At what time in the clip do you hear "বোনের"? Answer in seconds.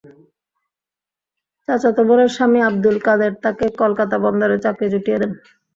2.07-2.31